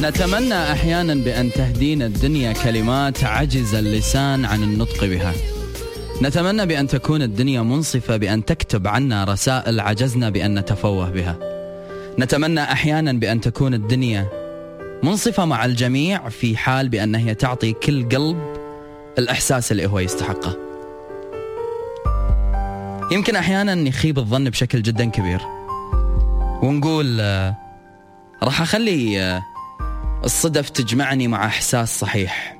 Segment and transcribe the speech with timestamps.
[0.00, 5.32] نتمنى أحيانا بأن تهدينا الدنيا كلمات عجز اللسان عن النطق بها.
[6.22, 11.38] نتمنى بأن تكون الدنيا منصفة بأن تكتب عنا رسائل عجزنا بأن نتفوه بها.
[12.18, 14.26] نتمنى أحيانا بأن تكون الدنيا
[15.02, 18.56] منصفة مع الجميع في حال بأن هي تعطي كل قلب
[19.18, 20.56] الإحساس اللي هو يستحقه.
[23.12, 25.40] يمكن أحيانا يخيب الظن بشكل جدا كبير.
[26.62, 27.56] ونقول آه،
[28.42, 29.49] راح أخلي آه،
[30.24, 32.56] الصدف تجمعني مع إحساس صحيح.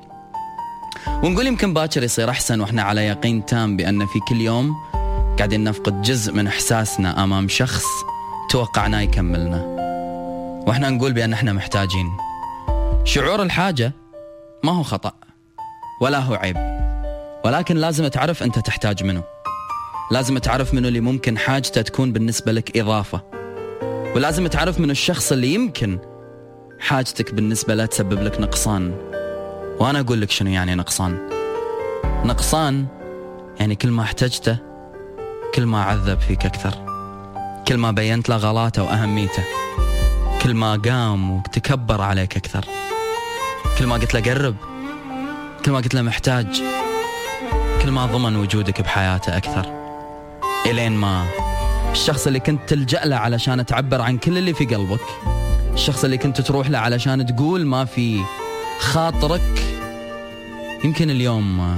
[1.22, 4.76] ونقول يمكن باكر يصير أحسن وإحنا على يقين تام بأن في كل يوم
[5.38, 7.84] قاعدين نفقد جزء من إحساسنا أمام شخص
[8.50, 9.64] توقعناه يكملنا.
[10.66, 12.10] وإحنا نقول بأن إحنا محتاجين.
[13.04, 13.92] شعور الحاجة
[14.64, 15.12] ما هو خطأ
[16.00, 16.56] ولا هو عيب
[17.44, 19.22] ولكن لازم تعرف أنت تحتاج منه.
[20.10, 23.20] لازم تعرف منه اللي ممكن حاجته تكون بالنسبة لك إضافة.
[24.16, 25.98] ولازم تعرف من الشخص اللي يمكن
[26.80, 28.94] حاجتك بالنسبة له تسبب لك نقصان.
[29.78, 31.28] وأنا أقول لك شنو يعني نقصان.
[32.24, 32.86] نقصان
[33.60, 34.56] يعني كل ما احتجته
[35.54, 36.74] كل ما عذب فيك أكثر.
[37.68, 39.44] كل ما بينت له غلاته وأهميته.
[40.42, 42.64] كل ما قام وتكبر عليك أكثر.
[43.78, 44.56] كل ما قلت له قرب.
[45.64, 46.62] كل ما قلت له محتاج.
[47.82, 49.66] كل ما ضمن وجودك بحياته أكثر.
[50.66, 51.26] إلين ما
[51.92, 55.00] الشخص اللي كنت تلجأ له علشان تعبر عن كل اللي في قلبك
[55.74, 58.20] الشخص اللي كنت تروح له علشان تقول ما في
[58.80, 59.62] خاطرك
[60.84, 61.76] يمكن اليوم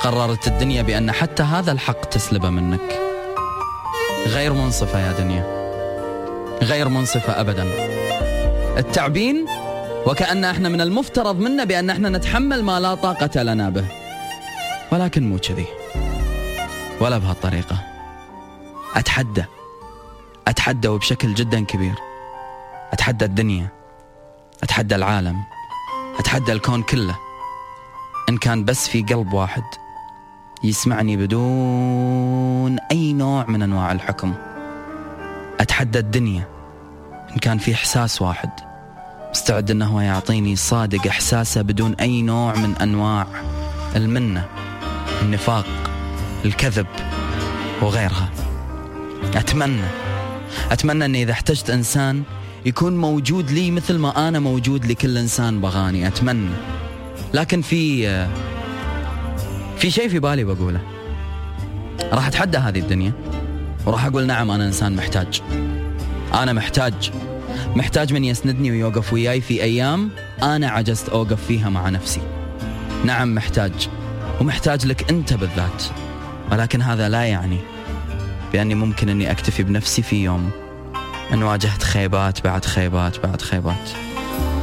[0.00, 3.00] قررت الدنيا بأن حتى هذا الحق تسلبه منك.
[4.26, 5.44] غير منصفة يا دنيا.
[6.62, 7.66] غير منصفة أبدا.
[8.78, 9.46] التعبين
[10.06, 13.84] وكأن إحنا من المفترض منا بأن إحنا نتحمل ما لا طاقة لنا به.
[14.92, 15.66] ولكن مو كذي.
[17.00, 17.78] ولا بهالطريقة.
[18.94, 19.44] أتحدى.
[20.48, 21.94] أتحدى وبشكل جدا كبير.
[22.92, 23.68] أتحدى الدنيا
[24.62, 25.36] أتحدى العالم
[26.18, 27.16] أتحدى الكون كله.
[28.28, 29.62] إن كان بس في قلب واحد
[30.64, 34.34] يسمعني بدون أي نوع من أنواع الحكم.
[35.60, 36.48] أتحدى الدنيا
[37.30, 38.50] إن كان في إحساس واحد
[39.30, 43.26] مستعد أنه يعطيني صادق إحساسه بدون أي نوع من أنواع
[43.96, 44.44] المنة
[45.22, 45.66] النفاق
[46.44, 46.86] الكذب
[47.82, 48.30] وغيرها.
[49.34, 49.88] أتمنى
[50.70, 52.22] أتمنى أني إذا احتجت إنسان
[52.66, 56.54] يكون موجود لي مثل ما أنا موجود لكل إنسان بغاني أتمنى.
[57.34, 58.06] لكن في
[59.78, 60.80] في شيء في بالي بقوله.
[62.12, 63.12] راح أتحدى هذه الدنيا
[63.86, 65.42] وراح أقول نعم أنا إنسان محتاج.
[66.34, 67.12] أنا محتاج.
[67.76, 70.10] محتاج من يسندني ويوقف وياي في أيام
[70.42, 72.20] أنا عجزت أوقف فيها مع نفسي.
[73.04, 73.88] نعم محتاج.
[74.40, 75.82] ومحتاج لك أنت بالذات.
[76.52, 77.58] ولكن هذا لا يعني
[78.52, 80.50] بأني ممكن أني أكتفي بنفسي في يوم
[81.32, 83.90] أن واجهت خيبات بعد خيبات بعد خيبات.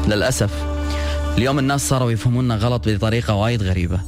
[0.07, 0.51] للأسف
[1.37, 3.99] اليوم الناس صاروا يفهموننا غلط بطريقة وايد غريبة.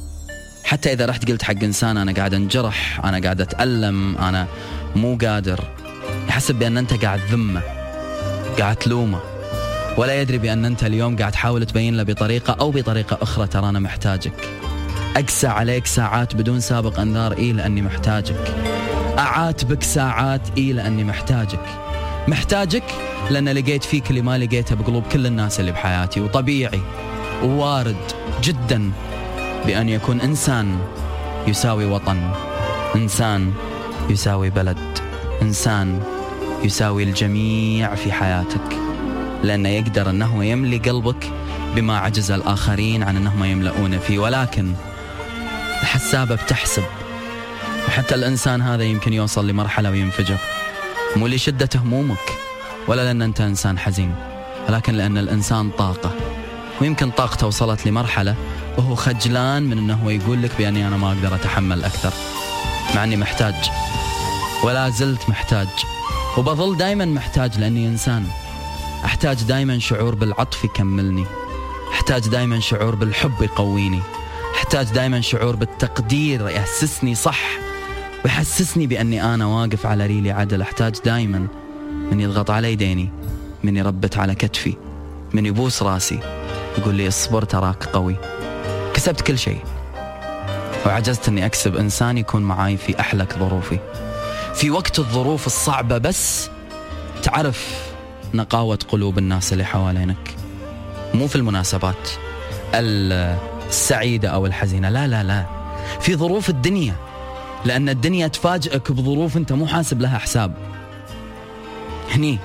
[0.64, 4.46] حتى إذا رحت قلت حق إنسان أنا قاعد أنجرح أنا قاعد أتألم أنا
[4.96, 5.60] مو قادر.
[6.28, 7.62] يحسب بأن أنت قاعد ذمة
[8.58, 9.20] قاعد تلومه.
[9.96, 13.78] ولا يدري بأن أنت اليوم قاعد تحاول تبين له بطريقة أو بطريقة أخرى ترى أنا
[13.78, 14.48] محتاجك.
[15.16, 18.54] أقسى عليك ساعات بدون سابق أنذار إيه لأني محتاجك.
[19.18, 21.85] أعاتبك ساعات إيه لأني محتاجك.
[22.28, 22.84] محتاجك
[23.30, 26.20] لأن لقيت فيك اللي ما لقيته بقلوب كل الناس اللي بحياتي.
[26.20, 26.80] وطبيعي
[27.42, 27.96] ووارد
[28.42, 28.90] جدا
[29.66, 30.78] بأن يكون إنسان
[31.46, 32.30] يساوي وطن
[32.96, 33.52] إنسان
[34.10, 34.98] يساوي بلد
[35.42, 36.02] إنسان
[36.64, 38.76] يساوي الجميع في حياتك.
[39.42, 41.30] لأنه يقدر أنه يملي قلبك
[41.76, 44.18] بما عجز الآخرين عن أنهم يملؤون فيه.
[44.18, 44.72] ولكن
[45.82, 46.84] الحسابة بتحسب.
[47.88, 50.36] وحتى الإنسان هذا يمكن يوصل لمرحلة وينفجر.
[51.16, 52.38] مو لشدة همومك
[52.88, 54.14] ولا لأن أنت إنسان حزين
[54.68, 56.10] ولكن لأن الإنسان طاقة.
[56.80, 58.34] ويمكن طاقته وصلت لمرحلة
[58.78, 62.12] وهو خجلان من أنه يقول لك بأني أنا ما أقدر أتحمل أكثر
[62.94, 63.54] مع أني محتاج.
[64.62, 65.68] ولا زلت محتاج
[66.38, 68.26] وبظل دائما محتاج لأني إنسان.
[69.04, 71.24] أحتاج دائما شعور بالعطف يكملني.
[71.92, 74.00] أحتاج دائما شعور بالحب يقويني.
[74.56, 77.65] أحتاج دائما شعور بالتقدير يحسسني صح.
[78.26, 80.62] ويحسسني بأني أنا واقف على ريلي عدل.
[80.62, 81.46] أحتاج دائما
[82.10, 83.10] من يضغط على يديني
[83.64, 84.74] من يربت على كتفي
[85.32, 86.18] من يبوس راسي
[86.78, 88.16] يقول لي اصبر تراك قوي.
[88.94, 89.60] كسبت كل شيء.
[90.86, 91.76] وعجزت أني أكسب.
[91.76, 93.78] إنسان يكون معاي في أحلك ظروفي.
[94.54, 96.50] في وقت الظروف الصعبة بس
[97.22, 97.90] تعرف
[98.34, 100.34] نقاوة قلوب الناس اللي حوالينك.
[101.14, 102.08] مو في المناسبات
[102.74, 104.88] السعيدة أو الحزينة.
[104.88, 105.46] لا لا لا.
[106.00, 106.94] في ظروف الدنيا
[107.64, 110.54] لأن الدنيا تفاجئك بظروف أنت مو حاسب لها حساب.
[112.10, 112.38] هني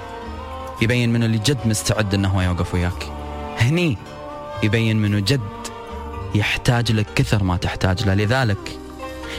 [0.82, 3.12] يبين من اللي جد مستعد أنه يوقف وياك.
[3.60, 3.98] هني
[4.64, 5.42] يبين منه جد
[6.36, 8.14] يحتاج لك كثر ما تحتاج له.
[8.14, 8.78] لذلك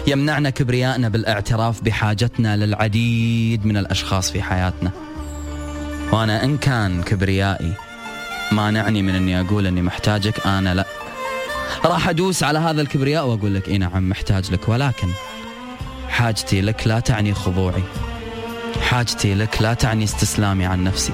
[0.07, 4.91] يمنعنا كبريائنا بالاعتراف بحاجتنا للعديد من الأشخاص في حياتنا.
[6.13, 7.73] وأنا إن كان كبريائي
[8.53, 10.85] مانعني من إني أقول إني محتاجك أنا لا.
[11.85, 14.69] راح أدوس على هذا الكبرياء وأقول لك إي نعم محتاج لك.
[14.69, 15.09] ولكن
[16.13, 17.83] حاجتي لك لا تعني خضوعي.
[18.83, 21.13] حاجتي لك لا تعني استسلامي عن نفسي.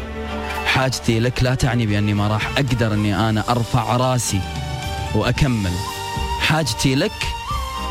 [0.67, 4.41] حاجتي لك لا تعني بأني ما راح أقدر أني أنا أرفع راسي
[5.15, 5.73] وأكمل.
[6.41, 7.13] حاجتي لك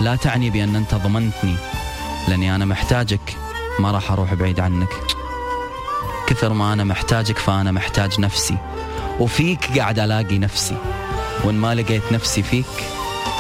[0.02, 1.56] لا تعني بأن أنت ضمنتني
[2.28, 3.36] لأني أنا محتاجك
[3.80, 4.90] ما راح أروح بعيد عنك.
[6.28, 8.58] كثر ما أنا محتاجك فأنا محتاج نفسي
[9.20, 10.78] وفيك قاعد ألاقي نفسي.
[11.44, 12.66] وإن ما لقيت نفسي فيك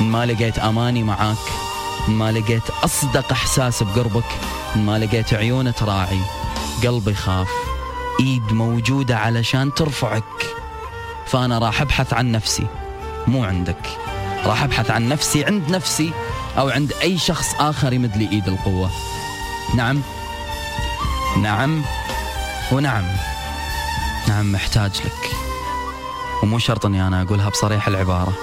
[0.02, 1.38] إن ما لقيت أماني معاك
[2.08, 4.26] ما لقيت أصدق إحساس بقربك
[4.76, 6.20] ما لقيت عيون تراعي
[6.84, 7.48] قلبي خاف
[8.20, 10.24] إيد موجودة علشان ترفعك.
[11.28, 12.68] فأنا راح أبحث عن نفسي
[13.28, 13.98] مو عندك.
[14.46, 16.12] راح أبحث عن نفسي عند نفسي
[16.58, 18.90] أو عند أي شخص آخر يمد لي إيد القوة.
[19.76, 20.02] نعم.
[21.38, 21.82] نعم
[22.72, 23.06] ونعم.
[24.28, 25.32] نعم محتاج لك.
[26.44, 28.34] ومو شرط إني أنا أقولها بصريح العبارة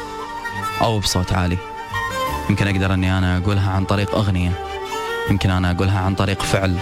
[0.80, 1.73] أو بصوت عالي.
[2.50, 4.52] يمكن أقدر أني أنا أقولها عن طريق أغنية
[5.30, 6.78] يمكن أنا أقولها عن طريق فعل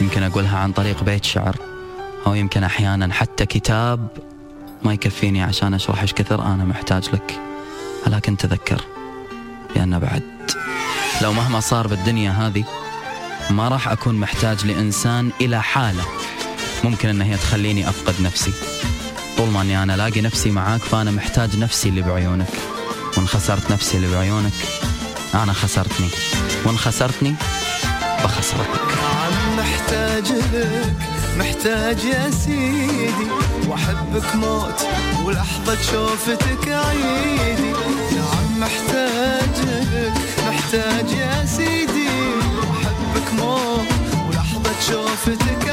[0.00, 1.56] يمكن أقولها عن طريق بيت شعر
[2.26, 4.08] أو يمكن أحيانا حتى كتاب.
[4.82, 7.40] ما يكفيني عشان أشرح إيش كثر أنا محتاج لك
[8.06, 8.80] ولكن تذكر
[9.74, 10.22] بأن بعد.
[11.22, 12.64] لو مهما صار بالدنيا هذه
[13.50, 16.02] ما راح أكون محتاج لإنسان إلى حالة
[16.84, 18.52] ممكن إن هي تخليني أفقد نفسي.
[19.36, 22.52] طول ما أني أنا الاقي نفسي معاك فأنا محتاج نفسي اللي بعيونك
[23.16, 24.52] وان خسرت نفسي اللي بعيونك.
[25.34, 26.08] أنا خسرتني.
[26.66, 27.34] وإن خسرتني
[28.24, 30.94] بخسرتك نعم محتاج لك
[31.38, 33.28] محتاج يا سيدي.
[33.68, 34.86] وأحبك موت
[35.24, 37.72] ولحظة شوفتك عيدي.
[38.16, 40.12] نعم محتاج لك
[40.48, 42.08] محتاج يا سيدي.
[42.58, 43.86] وأحبك موت
[44.28, 45.69] ولحظة شوفتك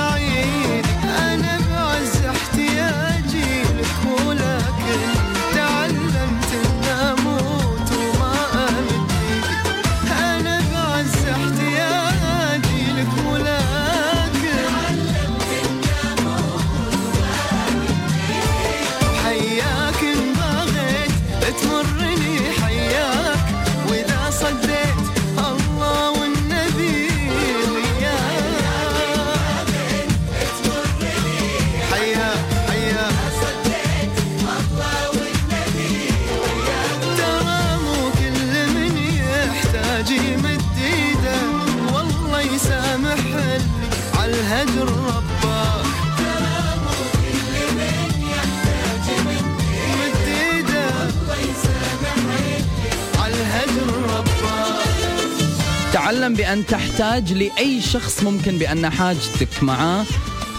[56.07, 60.05] تعلم بأن تحتاج لأي شخص ممكن بأن حاجتك معاه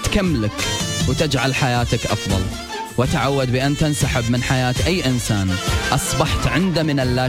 [0.05, 0.53] تكملك
[1.09, 2.43] وتجعل حياتك أفضل.
[2.99, 5.57] وتعود بأن تنسحب من حياة أي إنسان.
[5.93, 7.29] أصبحت عنده من اللا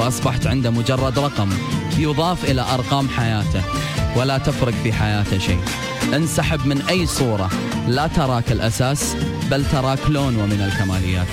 [0.00, 1.48] شيء وأصبحت عنده مجرد رقم
[1.98, 3.62] يضاف إلى أرقام حياته
[4.16, 5.60] ولا تفرق في حياته شيء.
[6.14, 7.50] انسحب من أي صورة.
[7.88, 9.16] لا تراك الأساس
[9.50, 11.26] بل تراك لون ومن الكماليات.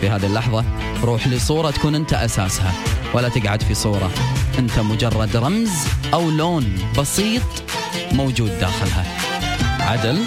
[0.00, 0.64] في هذه اللحظة
[1.02, 2.72] روح لصورة تكون أنت أساسها
[3.14, 4.10] ولا تقعد في صورة
[4.58, 5.70] أنت مجرد رمز
[6.14, 7.42] أو لون بسيط
[8.12, 9.04] موجود داخلها.
[9.80, 10.18] عدل؟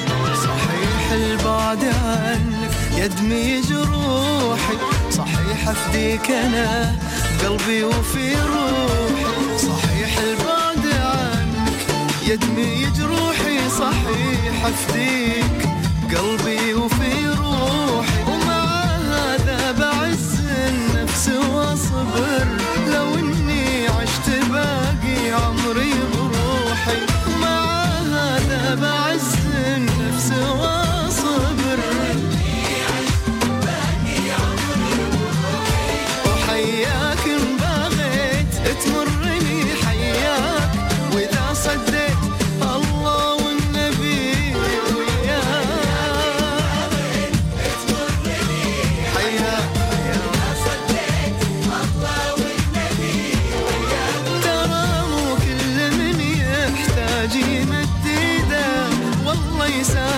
[0.44, 4.78] صحيح البعد عنك يدمي جروحي
[5.12, 6.96] صحيح أفديك أنا
[7.44, 9.58] قلبي وفي روحي.
[9.58, 11.86] صحيح البعد عنك
[12.28, 15.70] يدمي جروحي صحيح أفديك
[16.18, 17.26] قلبي وفي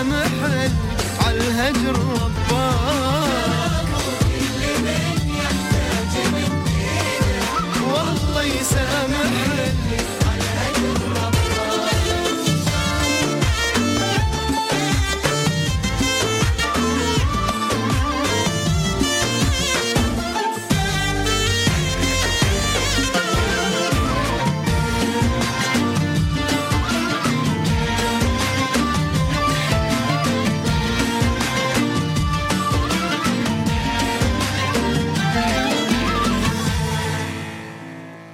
[0.02, 0.70] محل
[1.26, 2.53] على ربك